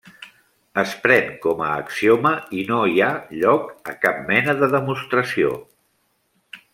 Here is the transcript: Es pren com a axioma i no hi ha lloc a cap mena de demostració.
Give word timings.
Es 0.83 0.93
pren 1.03 1.27
com 1.43 1.59
a 1.65 1.67
axioma 1.81 2.31
i 2.61 2.65
no 2.71 2.79
hi 2.93 3.03
ha 3.03 3.11
lloc 3.43 3.93
a 3.93 3.97
cap 4.07 4.25
mena 4.33 4.59
de 4.63 4.71
demostració. 4.77 5.53